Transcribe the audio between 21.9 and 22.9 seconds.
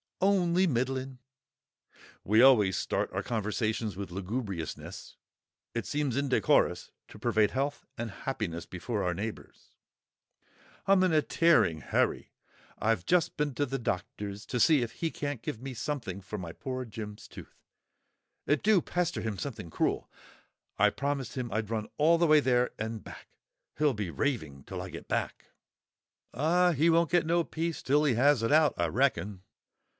all the way there